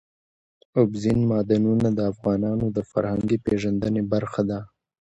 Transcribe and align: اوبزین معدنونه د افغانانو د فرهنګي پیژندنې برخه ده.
اوبزین 0.79 1.19
معدنونه 1.29 1.87
د 1.93 1.99
افغانانو 2.11 2.65
د 2.75 2.79
فرهنګي 2.91 3.37
پیژندنې 3.45 4.01
برخه 4.13 4.41
ده. 4.49 4.59